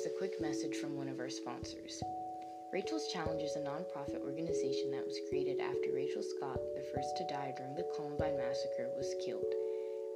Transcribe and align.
here's 0.00 0.14
a 0.14 0.18
quick 0.18 0.40
message 0.40 0.76
from 0.76 0.96
one 0.96 1.08
of 1.08 1.20
our 1.20 1.28
sponsors. 1.28 2.00
Rachel's 2.72 3.12
Challenge 3.12 3.42
is 3.42 3.56
a 3.56 3.60
nonprofit 3.60 4.24
organization 4.24 4.90
that 4.92 5.04
was 5.04 5.20
created 5.28 5.60
after 5.60 5.92
Rachel 5.92 6.22
Scott, 6.22 6.56
the 6.74 6.88
first 6.94 7.18
to 7.18 7.28
die 7.28 7.52
during 7.54 7.74
the 7.74 7.84
Columbine 7.94 8.38
Massacre, 8.38 8.88
was 8.96 9.14
killed. 9.20 9.52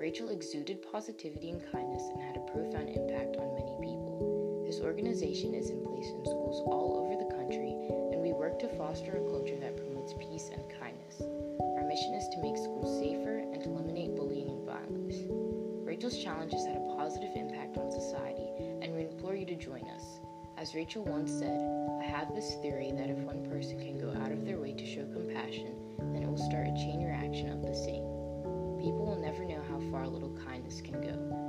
Rachel 0.00 0.30
exuded 0.30 0.80
positivity 0.90 1.50
and 1.50 1.60
kindness 1.70 2.08
and 2.14 2.22
had 2.22 2.36
a 2.36 2.48
profound 2.48 2.96
impact 2.96 3.36
on 3.36 3.60
many 3.60 3.76
people. 3.84 4.64
This 4.64 4.80
organization 4.80 5.52
is 5.52 5.68
in 5.68 5.84
place 5.84 6.08
in 6.08 6.24
schools 6.24 6.64
all 6.64 7.04
over 7.04 7.20
the 7.20 7.36
country, 7.36 7.76
and 8.12 8.22
we 8.22 8.32
work 8.32 8.58
to 8.60 8.76
foster 8.80 9.20
a 9.20 9.28
culture 9.28 9.60
that 9.60 9.76
promotes 9.76 10.14
peace 10.16 10.48
and 10.48 10.64
kindness. 10.80 11.20
Our 11.20 11.84
mission 11.84 12.14
is 12.16 12.28
to 12.32 12.40
make 12.40 12.56
schools 12.56 13.04
safer 13.04 13.44
and 13.52 13.60
to 13.60 13.68
eliminate 13.68 14.16
bullying 14.16 14.48
and 14.48 14.64
violence. 14.64 15.20
Rachel's 15.84 16.16
Challenge 16.16 16.52
has 16.52 16.64
had 16.64 16.80
a 16.80 16.96
positive 16.96 17.36
impact 17.36 17.76
on 17.76 17.92
society, 17.92 18.48
and 18.94 19.02
we 19.02 19.12
implore 19.12 19.34
you 19.34 19.46
to 19.46 19.56
join 19.56 19.82
us. 19.88 20.20
As 20.56 20.74
Rachel 20.74 21.04
once 21.04 21.32
said, 21.32 21.58
I 22.00 22.04
have 22.04 22.34
this 22.34 22.54
theory 22.62 22.92
that 22.92 23.10
if 23.10 23.18
one 23.18 23.44
person 23.50 23.78
can 23.78 23.98
go 23.98 24.10
out 24.22 24.30
of 24.30 24.44
their 24.44 24.58
way 24.58 24.72
to 24.72 24.86
show 24.86 25.04
compassion, 25.12 25.74
then 25.98 26.22
it 26.22 26.28
will 26.28 26.38
start 26.38 26.68
a 26.68 26.74
chain 26.74 27.02
reaction 27.04 27.50
of 27.50 27.62
the 27.62 27.74
same. 27.74 28.04
People 28.78 29.04
will 29.06 29.18
never 29.20 29.44
know 29.44 29.62
how 29.68 29.80
far 29.90 30.04
a 30.04 30.08
little 30.08 30.36
kindness 30.46 30.80
can 30.80 31.00
go. 31.00 31.43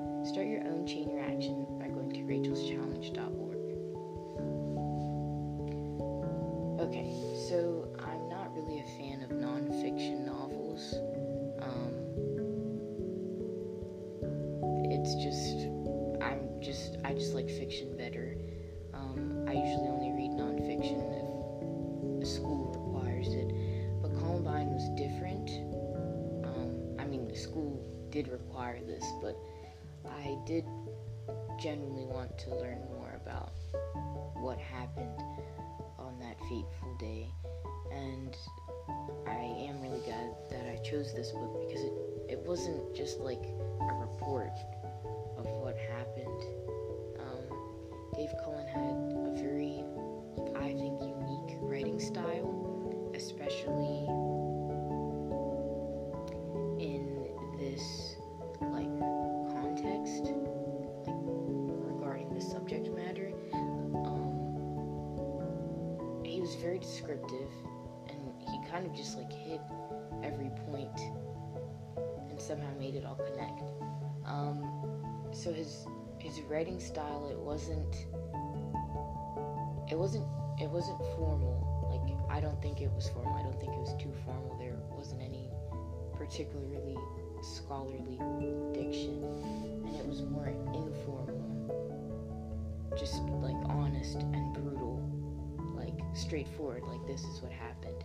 I 17.05 17.13
just 17.13 17.35
like 17.35 17.47
fiction 17.47 17.95
better. 17.95 18.35
Um, 18.91 19.45
I 19.47 19.53
usually 19.53 19.89
only 19.89 20.11
read 20.17 20.31
nonfiction 20.31 20.97
if 22.19 22.27
school 22.27 22.73
requires 22.73 23.27
it, 23.27 24.01
but 24.01 24.11
Columbine 24.17 24.69
was 24.73 24.89
different. 24.97 25.51
Um, 26.43 26.97
I 26.99 27.05
mean, 27.05 27.27
the 27.27 27.35
school 27.35 27.79
did 28.09 28.27
require 28.29 28.79
this, 28.81 29.05
but 29.21 29.37
I 30.09 30.35
did 30.47 30.65
genuinely 31.61 32.05
want 32.05 32.39
to 32.39 32.55
learn 32.55 32.79
more 32.89 33.21
about 33.23 33.51
what 34.41 34.57
happened 34.57 35.19
on 35.99 36.17
that 36.21 36.39
fateful 36.49 36.97
day, 36.99 37.27
and 37.91 38.35
I 39.27 39.69
am 39.69 39.79
really 39.79 40.01
glad 40.05 40.33
that 40.49 40.65
I 40.67 40.77
chose 40.83 41.13
this 41.13 41.31
book 41.33 41.67
because 41.67 41.83
it, 41.83 41.93
it 42.29 42.39
wasn't 42.39 42.95
just 42.95 43.19
like 43.19 43.43
a 43.43 43.93
report 43.93 44.57
Dave 48.25 48.37
Cullen 48.43 48.65
had 48.65 48.81
a 48.81 49.31
very, 49.35 49.83
I 50.55 50.73
think, 50.73 50.99
unique 50.99 51.59
writing 51.61 51.99
style, 51.99 53.11
especially 53.13 54.07
in 56.83 57.27
this 57.59 58.15
like 58.61 58.89
context, 59.53 60.23
like 61.05 61.05
regarding 61.85 62.33
the 62.33 62.41
subject 62.41 62.89
matter. 62.95 63.31
Um, 63.53 64.33
he 66.25 66.41
was 66.41 66.55
very 66.55 66.79
descriptive, 66.79 67.51
and 68.09 68.33
he 68.39 68.59
kind 68.71 68.87
of 68.87 68.95
just 68.95 69.19
like 69.19 69.31
hit 69.31 69.61
every 70.23 70.49
point 70.71 70.99
and 72.31 72.41
somehow 72.41 72.73
made 72.79 72.95
it 72.95 73.05
all 73.05 73.17
connect. 73.17 73.61
Um, 74.25 74.67
so 75.31 75.53
his 75.53 75.85
his 76.25 76.41
writing 76.41 76.79
style 76.79 77.27
it 77.29 77.37
wasn't 77.37 78.07
it 79.91 79.95
wasn't 79.97 80.25
it 80.59 80.69
wasn't 80.69 80.97
formal. 81.15 81.61
Like 81.91 82.01
i 82.35 82.41
don't 82.41 82.59
think 82.61 82.81
it 82.81 82.89
was 82.91 83.07
formal. 83.09 83.35
I 83.35 83.43
don't 83.43 83.59
think 83.59 83.73
it 83.73 83.79
was 83.79 83.93
too 84.01 84.11
formal. 84.25 84.57
There 84.57 84.75
wasn't 84.97 85.21
any 85.21 85.51
particularly 86.17 86.97
scholarly 87.43 88.17
diction. 88.73 89.23
And 89.85 89.95
it 89.95 90.05
was 90.07 90.23
more 90.23 90.47
informal. 90.73 91.43
Just 92.97 93.21
like 93.45 93.61
honest 93.69 94.15
and 94.15 94.53
brutal. 94.53 94.97
Like 95.75 95.99
straightforward. 96.15 96.83
Like 96.87 97.05
this 97.05 97.23
is 97.23 97.41
what 97.43 97.51
happened. 97.51 98.01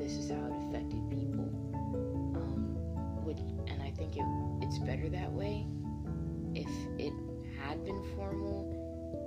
This 0.00 0.14
is 0.14 0.30
how 0.30 0.46
it 0.46 0.52
affected 0.68 1.08
people. 1.10 1.46
Um, 2.34 2.74
which 3.22 3.38
and 3.68 3.82
i 3.82 3.90
think 3.90 4.16
it, 4.16 4.24
it's 4.62 4.78
better 4.78 5.08
that 5.08 5.30
way 5.32 5.66
if 6.54 6.68
it 6.98 7.12
had 7.66 7.84
been 7.84 8.02
formal, 8.14 8.70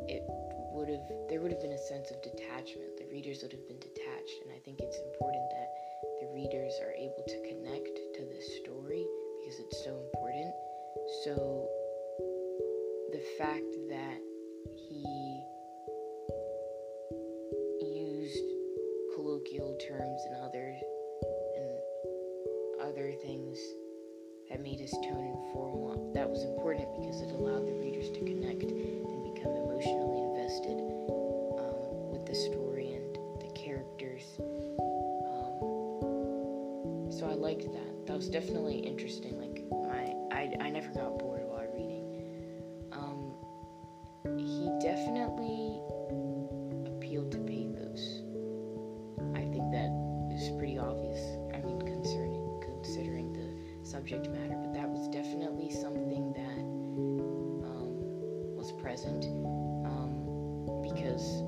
it 0.07 0.23
would 0.71 0.89
have 0.89 1.03
there 1.27 1.41
would 1.41 1.51
have 1.51 1.61
been 1.61 1.75
a 1.75 1.87
sense 1.91 2.09
of 2.11 2.21
detachment. 2.21 2.97
The 2.97 3.05
readers 3.11 3.43
would 3.43 3.51
have 3.51 3.67
been 3.67 3.79
detached, 3.79 4.37
and 4.43 4.51
I 4.55 4.59
think 4.63 4.79
it's 4.79 4.97
important 5.13 5.43
that 5.51 5.69
the 6.21 6.27
readers 6.33 6.73
are 6.81 6.93
able 6.95 7.23
to 7.27 7.37
connect 7.47 7.95
to 8.15 8.21
this 8.25 8.47
story 8.63 9.05
because 9.39 9.59
it's 9.59 9.83
so 9.83 9.91
important. 9.91 10.51
So 11.23 11.67
the 13.11 13.23
fact 13.37 13.71
that 13.89 14.19
he 14.87 15.43
used 17.81 18.49
colloquial 19.15 19.75
terms 19.77 20.21
and 20.27 20.35
other 20.43 20.75
and 21.57 21.71
other 22.87 23.11
things 23.21 23.57
that 24.49 24.61
made 24.61 24.79
his 24.79 24.91
tone 24.91 25.25
informal. 25.25 26.11
That 26.13 26.29
was 26.29 26.43
important 26.43 26.87
because 26.99 27.21
it 27.21 27.31
allowed 27.31 27.67
the 27.67 27.78
definitely 38.29 38.77
interesting. 38.77 39.39
Like 39.39 39.63
my, 39.71 40.13
I, 40.31 40.53
I 40.59 40.69
never 40.69 40.89
got 40.89 41.17
bored 41.19 41.43
while 41.45 41.67
reading. 41.73 42.05
Um, 42.91 43.33
he 44.37 44.69
definitely 44.81 45.81
appealed 46.85 47.31
to 47.31 47.39
pathos. 47.39 48.21
I 49.35 49.41
think 49.51 49.71
that 49.71 49.89
is 50.33 50.49
pretty 50.57 50.77
obvious. 50.77 51.19
I 51.53 51.61
mean, 51.61 51.79
concerning 51.81 52.39
considering 52.61 53.33
the 53.33 53.85
subject 53.85 54.29
matter, 54.29 54.55
but 54.61 54.73
that 54.73 54.87
was 54.87 55.07
definitely 55.09 55.69
something 55.69 56.33
that 56.33 56.59
um, 57.67 57.91
was 58.55 58.71
present 58.73 59.25
um, 59.85 60.65
because, 60.81 61.43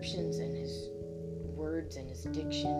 descriptions 0.00 0.38
and 0.38 0.56
his 0.56 0.88
words 1.54 1.96
and 1.96 2.08
his 2.08 2.22
diction. 2.22 2.70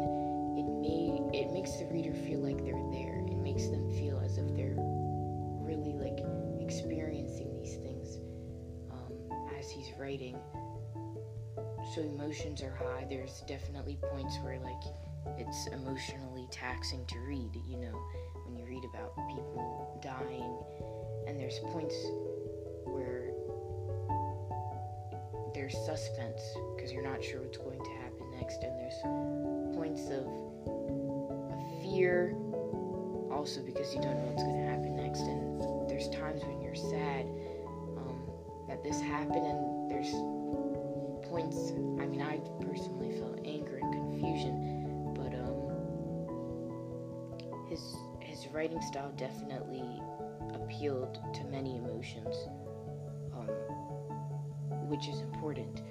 It 0.56 0.64
made 0.81 1.20
it 1.34 1.53
makes 1.53 1.72
the 1.76 1.86
reader 1.86 2.14
feel 2.14 2.41
like 2.41 2.64
they're 2.64 2.91
there. 2.91 3.20
It 3.28 3.36
makes 3.36 3.66
them 3.66 3.91
feel 3.92 4.20
as 4.25 4.38
if 4.38 4.47
they're 4.56 4.76
really 5.60 5.92
like 5.94 6.25
experiencing 6.60 7.53
these 7.53 7.76
things 7.76 8.19
um, 8.91 9.12
as 9.58 9.70
he's 9.70 9.92
writing. 9.98 10.36
So 11.94 12.00
emotions 12.00 12.62
are 12.62 12.75
high. 12.75 13.06
There's 13.08 13.42
definitely 13.47 13.98
points 14.10 14.38
where 14.42 14.58
like 14.58 14.82
it's 15.38 15.66
emotionally 15.69 16.48
taxing 16.50 17.04
to 17.06 17.19
read, 17.19 17.50
you 17.69 17.76
know, 17.76 18.00
when 18.47 18.56
you 18.56 18.64
read 18.64 18.84
about 18.94 19.14
people 19.28 20.00
dying 20.02 20.56
and 21.28 21.38
there's 21.38 21.58
points 21.70 21.94
where 22.87 23.32
there's 25.52 25.76
suspense 25.84 26.40
because 26.81 26.94
you're 26.94 27.05
not 27.05 27.23
sure 27.23 27.43
what's 27.43 27.59
going 27.59 27.79
to 27.79 27.91
happen 28.00 28.25
next 28.41 28.62
and 28.62 28.73
there's 28.81 28.97
points 29.77 30.09
of, 30.09 30.25
fear 31.82 32.35
also 33.31 33.61
because 33.62 33.93
you 33.94 34.00
don't 34.00 34.17
know 34.17 34.25
what's 34.32 34.43
going 34.43 34.56
to 34.56 34.71
happen 34.71 34.97
next 34.97 35.21
and 35.21 35.91
there's 35.91 36.09
times 36.09 36.43
when 36.44 36.61
you're 36.61 36.75
sad 36.75 37.27
that 38.71 38.85
this 38.85 39.00
happened 39.00 39.44
and 39.44 39.91
there's 39.91 40.12
points 41.29 41.73
i 42.00 42.06
mean 42.06 42.23
i 42.23 42.38
personally 42.65 43.11
felt 43.19 43.37
anger 43.44 43.79
and 43.83 43.93
confusion 43.93 45.12
but 45.17 45.35
um 45.35 45.69
his 47.69 47.97
his 48.21 48.47
writing 48.55 48.81
style 48.83 49.12
definitely 49.17 50.00
appealed 50.55 51.19
to 51.35 51.43
many 51.44 51.76
emotions 51.76 52.37
um 53.35 53.49
which 54.88 55.09
is 55.09 55.21
important 55.21 55.83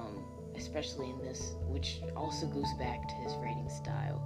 um 0.00 0.24
especially 0.56 1.10
in 1.10 1.18
this 1.18 1.54
which 1.68 2.00
also 2.16 2.46
goes 2.46 2.72
back 2.78 3.08
to 3.08 3.14
his 3.16 3.32
writing 3.34 3.68
style 3.68 4.20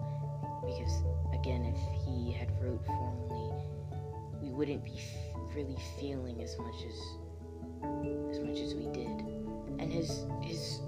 because 0.67 1.03
again 1.33 1.65
if 1.65 2.05
he 2.07 2.33
had 2.33 2.49
wrote 2.63 2.85
formally 2.87 3.53
we 4.45 4.51
wouldn't 4.51 4.85
be 4.85 4.93
f- 4.93 5.55
really 5.55 5.77
feeling 5.99 6.43
as 6.43 6.59
much 6.59 6.85
as 6.87 6.99
as 8.31 8.41
much 8.41 8.59
as 8.59 8.75
we 8.75 8.87
did. 8.87 9.21
And 9.79 9.93
his 9.93 10.27
his 10.43 10.81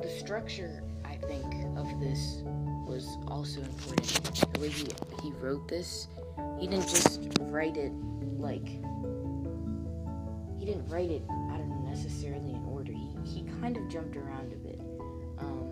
the 0.00 0.08
structure 0.08 0.82
I 1.04 1.16
think 1.16 1.44
of 1.76 1.88
this 2.00 2.42
was 2.86 3.18
also 3.28 3.60
important. 3.60 4.54
The 4.54 4.60
way 4.60 4.68
he, 4.68 4.86
he 5.22 5.32
wrote 5.32 5.68
this, 5.68 6.08
he 6.58 6.66
didn't 6.66 6.88
just 6.88 7.28
write 7.40 7.76
it 7.76 7.92
like 8.38 8.66
he 10.58 10.66
didn't 10.66 10.88
write 10.88 11.10
it 11.10 11.22
don't 11.62 11.84
know 11.84 11.90
necessarily 11.90 12.54
kind 13.62 13.76
of 13.76 13.88
jumped 13.88 14.16
around 14.16 14.52
a 14.52 14.56
bit, 14.56 14.80
um, 15.38 15.70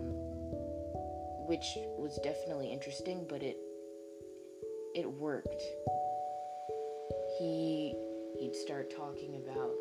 which 1.45 1.77
was 1.99 2.17
definitely 2.23 2.71
interesting, 2.71 3.25
but 3.27 3.43
it 3.43 3.57
it 4.95 5.09
worked. 5.11 5.61
He 7.37 7.93
he'd 8.39 8.55
start 8.55 8.95
talking 8.95 9.35
about 9.35 9.75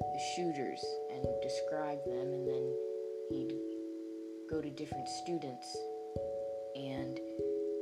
the 0.00 0.20
shooters 0.34 0.82
and 1.12 1.22
describe 1.42 2.02
them, 2.06 2.32
and 2.32 2.48
then 2.48 2.74
he'd 3.28 3.54
go 4.48 4.62
to 4.62 4.70
different 4.70 5.08
students 5.08 5.76
and 6.74 7.20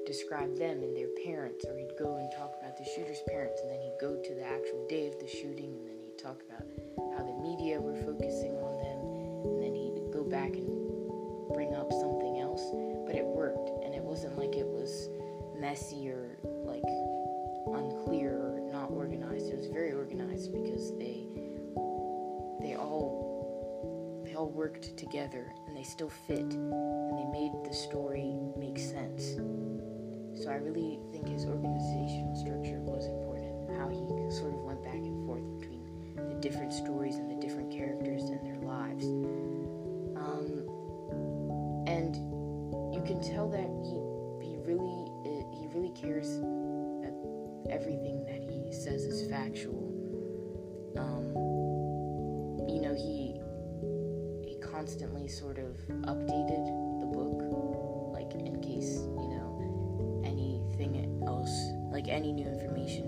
describe 0.06 0.59
them 0.59 0.82
and 0.82 0.97
their 0.97 1.11
parents, 1.25 1.65
or 1.67 1.79
he'd 1.79 1.97
go 1.97 2.17
and 2.17 2.32
talk 2.32 2.53
about 2.61 2.77
the 2.77 2.85
shooter's 2.85 3.23
parents, 3.29 3.61
and 3.62 3.71
then 3.71 3.81
he'd 3.81 3.99
go 4.00 4.17
to 4.21 4.35
the 4.35 4.44
actual 4.44 4.87
day 4.88 5.06
of 5.06 5.15
the 5.21 5.29
shooting, 5.29 5.71
and 5.79 5.87
then 5.87 5.99
he'd 6.03 6.19
talk 6.19 6.43
about 6.50 6.67
how 7.17 7.23
the 7.23 7.38
media 7.47 7.81
were 7.81 7.94
focusing 8.03 8.55
on 8.59 8.75
them, 8.82 8.89
back 10.31 10.55
and 10.55 10.69
bring 11.53 11.75
up 11.75 11.91
something 11.93 12.38
else. 12.38 12.62
But 13.06 13.15
it 13.17 13.25
worked, 13.25 13.71
and 13.85 13.94
it 13.94 14.03
wasn't 14.03 14.38
like 14.38 14.55
it 14.55 14.67
was 14.67 15.09
messy 15.59 16.09
or 16.09 16.38
like 16.65 16.87
unclear 17.75 18.32
or 18.32 18.61
not 18.73 18.91
organized. 18.91 19.50
It 19.53 19.59
was 19.59 19.67
very 19.67 19.93
organized 19.93 20.53
because 20.53 20.97
they 20.97 21.27
they 22.62 22.77
all 22.77 24.23
they 24.25 24.35
all 24.35 24.50
worked 24.50 24.97
together 24.97 25.53
and 25.67 25.77
they 25.77 25.82
still 25.82 26.09
fit 26.09 26.38
and 26.38 27.19
they 27.19 27.27
made 27.32 27.53
the 27.65 27.75
story 27.75 28.38
make 28.56 28.79
sense. 28.79 29.37
So 30.43 30.50
I 30.50 30.56
really 30.56 31.00
think 31.12 31.29
his 31.29 31.44
organizational 31.44 32.37
structure 32.37 32.81
was 32.81 33.06
important. 33.06 33.77
How 33.79 33.88
he 33.88 33.99
sort 34.31 34.55
of 34.55 34.61
went 34.61 34.82
back 34.82 34.94
and 34.94 35.27
forth 35.27 35.43
between 35.59 35.85
the 36.17 36.38
different 36.41 36.73
stories 36.73 37.17
and 37.17 37.31
the 37.31 37.47
different 37.47 37.71
characters 37.71 38.23
and 38.23 38.41
their 38.47 38.61
lives. 38.62 39.05
Um, 40.20 41.84
and 41.87 42.14
you 42.94 43.02
can 43.02 43.20
tell 43.22 43.49
that 43.49 43.69
he 43.88 43.96
he 44.46 44.56
really 44.58 45.11
he 45.58 45.67
really 45.75 45.90
cares 45.90 46.38
that 47.00 47.14
everything 47.70 48.25
that 48.26 48.43
he 48.43 48.72
says 48.72 49.05
is 49.05 49.28
factual. 49.31 49.88
Um, 50.99 51.25
you 52.69 52.81
know 52.81 52.94
he 52.94 53.40
he 54.46 54.56
constantly 54.61 55.26
sort 55.26 55.58
of 55.58 55.76
updated 56.06 56.67
the 57.00 57.06
book, 57.06 58.12
like 58.12 58.34
in 58.34 58.61
case 58.61 58.99
you 58.99 59.28
know 59.28 60.22
anything 60.25 61.22
else, 61.26 61.50
like 61.90 62.08
any 62.08 62.32
new 62.32 62.46
information 62.46 63.06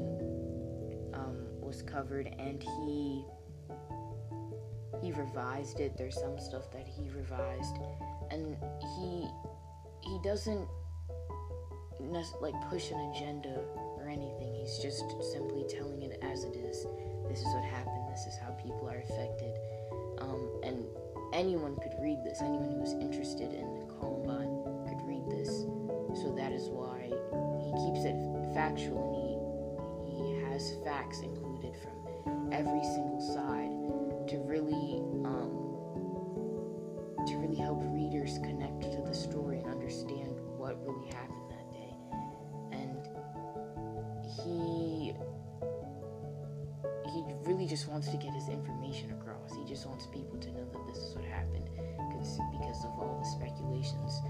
um, 1.15 1.37
was 1.61 1.83
covered, 1.83 2.29
and 2.39 2.63
he 2.63 3.25
he 5.03 5.11
revised 5.13 5.81
it. 5.81 5.97
There's 5.99 6.19
some 6.19 6.39
stuff 6.39 6.71
that 6.71 6.87
he 6.87 7.11
revised, 7.11 7.77
and 8.31 8.57
he 8.81 9.27
he 10.01 10.19
doesn't 10.23 10.69
like 12.41 12.55
push 12.71 12.91
an 12.91 13.01
agenda 13.11 13.61
or 13.99 14.09
anything. 14.09 14.55
He's 14.55 14.79
just 14.79 15.05
simply 15.33 15.65
telling 15.69 16.03
it 16.03 16.19
as 16.23 16.45
it 16.45 16.57
is. 16.57 16.87
This 17.29 17.41
is 17.41 17.47
what 17.47 17.65
happened. 17.65 18.09
This 18.11 18.27
is 18.27 18.39
how 18.39 18.51
people 18.53 18.89
are 18.89 18.99
affected, 18.99 19.59
um, 20.19 20.61
and 20.63 20.85
anyone 21.33 21.75
could 21.77 21.95
read 22.01 22.19
this. 22.25 22.41
Anyone 22.41 22.79
who's 22.79 22.93
interested 22.93 23.53
in 23.53 23.75
the 23.81 23.95
Columbine 23.99 24.87
could 24.87 25.03
read 25.07 25.29
this. 25.31 25.67
So 26.23 26.33
that 26.37 26.53
is 26.53 26.69
why 26.69 27.11
he 27.59 27.71
keeps 27.87 28.05
it 28.05 28.15
factual 28.55 29.03
and 29.03 29.17
he 29.17 29.33
he 30.13 30.43
has 30.45 30.77
facts 30.85 31.21
included 31.21 31.75
from 31.77 32.53
every 32.53 32.83
single 32.85 33.21
side 33.35 33.72
just 47.73 47.89
wants 47.89 48.09
to 48.09 48.19
get 48.19 48.35
his 48.35 48.51
information 48.51 49.11
across. 49.13 49.57
He 49.57 49.65
just 49.65 49.87
wants 49.87 50.05
people 50.05 50.39
to 50.41 50.53
know 50.53 50.67
that 50.75 50.87
this 50.87 50.99
is 50.99 51.17
what 51.17 51.25
happened 51.25 51.71
because 52.53 52.85
of 52.85 52.91
all 52.99 53.19
the 53.19 53.27
speculations. 53.27 54.21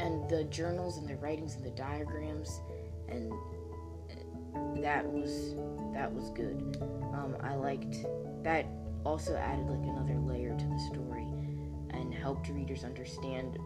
And 0.00 0.28
the 0.28 0.42
journals 0.50 0.96
and 0.96 1.08
the 1.08 1.14
writings 1.14 1.54
and 1.54 1.64
the 1.64 1.70
diagrams 1.70 2.60
and 3.08 3.32
that 4.82 5.06
was 5.06 5.54
that 5.94 6.12
was 6.12 6.30
good. 6.30 6.76
Um, 7.14 7.36
i 7.40 7.54
liked 7.54 7.98
that 8.42 8.66
also 9.04 9.36
added 9.36 9.68
like 9.68 9.88
another 9.88 10.18
layer 10.18 10.58
to 10.58 10.64
the 10.64 10.78
story 10.90 11.28
and 11.90 12.12
helped 12.12 12.48
readers 12.48 12.82
understand 12.82 13.60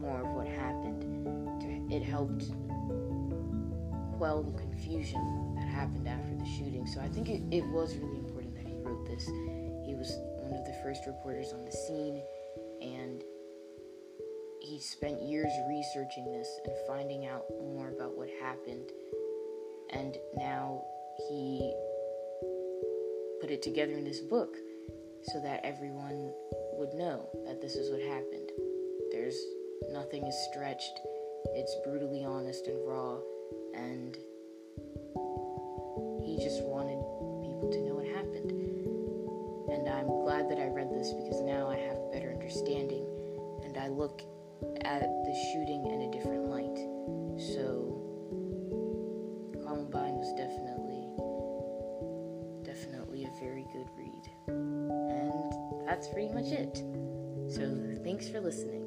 more 0.00 0.22
of 0.22 0.28
what 0.28 0.46
happened. 0.46 1.92
It 1.92 2.02
helped 2.02 2.46
quell 4.16 4.42
the 4.42 4.58
confusion 4.58 5.43
happened 5.74 6.06
after 6.06 6.34
the 6.36 6.46
shooting 6.56 6.86
so 6.86 7.00
i 7.00 7.08
think 7.08 7.28
it, 7.28 7.42
it 7.50 7.66
was 7.68 7.96
really 7.96 8.18
important 8.18 8.54
that 8.54 8.66
he 8.66 8.74
wrote 8.78 9.04
this 9.06 9.26
he 9.84 9.94
was 9.94 10.16
one 10.40 10.52
of 10.52 10.64
the 10.64 10.74
first 10.82 11.02
reporters 11.06 11.52
on 11.52 11.64
the 11.64 11.72
scene 11.72 12.22
and 12.80 13.24
he 14.64 14.80
spent 14.80 15.22
years 15.22 15.52
researching 15.68 16.32
this 16.32 16.48
and 16.64 16.74
finding 16.86 17.26
out 17.26 17.44
more 17.60 17.88
about 17.90 18.16
what 18.16 18.28
happened. 18.40 18.90
And 19.90 20.16
now 20.36 20.82
he 21.28 21.74
put 23.40 23.50
it 23.50 23.62
together 23.62 23.92
in 23.92 24.04
this 24.04 24.20
book 24.20 24.56
so 25.24 25.40
that 25.40 25.60
everyone 25.64 26.32
would 26.78 26.94
know 26.94 27.28
that 27.46 27.60
this 27.60 27.74
is 27.74 27.90
what 27.90 28.00
happened. 28.00 28.50
There's 29.12 29.38
nothing 29.92 30.26
is 30.26 30.48
stretched, 30.50 30.98
it's 31.54 31.76
brutally 31.84 32.24
honest 32.24 32.66
and 32.66 32.78
raw, 32.88 33.18
and 33.74 34.16
he 36.24 36.36
just 36.36 36.62
wanted 36.64 36.98
people 37.44 37.70
to 37.70 37.80
know 37.84 37.94
what 37.94 38.06
happened. 38.06 38.50
And 39.70 39.88
I'm 39.88 40.08
glad 40.08 40.50
that 40.50 40.58
I 40.58 40.68
read 40.68 40.90
this 40.90 41.12
because 41.12 41.40
now 41.42 41.68
I 41.68 41.76
have 41.76 41.96
a 41.96 42.10
better 42.12 42.32
understanding 42.32 43.06
and 43.64 43.76
I 43.76 43.88
look 43.88 44.22
at 44.82 45.02
the 45.02 45.34
shooting 45.52 45.86
in 45.86 46.02
a 46.02 46.10
different 46.10 46.48
light. 46.48 46.78
So 47.36 48.00
Columbine 49.62 50.16
was 50.16 50.32
definitely 50.34 50.74
definitely 52.64 53.24
a 53.24 53.30
very 53.40 53.66
good 53.72 53.88
read. 53.96 54.30
And 54.48 55.86
that's 55.86 56.08
pretty 56.08 56.32
much 56.32 56.46
it. 56.46 56.82
So 57.48 57.96
thanks 58.02 58.28
for 58.28 58.40
listening. 58.40 58.83